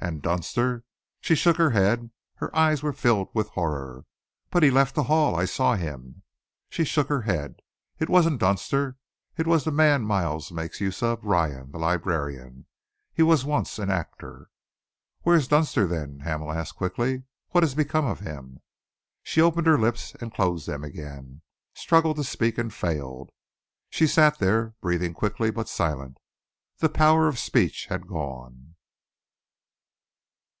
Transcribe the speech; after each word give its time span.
"And 0.00 0.22
Dunster?" 0.22 0.84
She 1.20 1.34
shook 1.34 1.56
her 1.56 1.70
head. 1.70 2.10
Her 2.36 2.54
eyes 2.56 2.84
were 2.84 2.92
filled 2.92 3.30
with 3.34 3.48
horror. 3.50 4.06
"But 4.48 4.62
he 4.62 4.70
left 4.70 4.94
the 4.94 5.02
Hall 5.02 5.34
I 5.34 5.44
saw 5.44 5.74
him!" 5.74 6.22
She 6.70 6.84
shook 6.84 7.08
her 7.08 7.22
head. 7.22 7.56
"It 7.98 8.08
wasn't 8.08 8.38
Dunster. 8.38 8.96
It 9.36 9.48
was 9.48 9.64
the 9.64 9.72
man 9.72 10.02
Miles 10.02 10.52
makes 10.52 10.80
use 10.80 11.02
of 11.02 11.24
Ryan, 11.24 11.72
the 11.72 11.78
librarian. 11.80 12.66
He 13.12 13.24
was 13.24 13.44
once 13.44 13.76
an 13.80 13.90
actor." 13.90 14.48
"Where 15.22 15.34
is 15.36 15.48
Dunster, 15.48 15.84
then?" 15.86 16.20
Hamel 16.20 16.52
asked 16.52 16.76
quickly. 16.76 17.24
"What 17.50 17.64
has 17.64 17.74
become 17.74 18.06
of 18.06 18.20
him?" 18.20 18.60
She 19.24 19.42
opened 19.42 19.66
her 19.66 19.78
lips 19.78 20.14
and 20.20 20.32
closed 20.32 20.68
them 20.68 20.84
again, 20.84 21.42
struggled 21.74 22.16
to 22.18 22.24
speak 22.24 22.56
and 22.56 22.72
failed. 22.72 23.30
She 23.90 24.06
sat 24.06 24.38
there, 24.38 24.74
breathing 24.80 25.12
quickly, 25.12 25.50
but 25.50 25.68
silent. 25.68 26.18
The 26.78 26.88
power 26.88 27.26
of 27.26 27.38
speech 27.38 27.86
had 27.90 28.06
gone. 28.06 28.76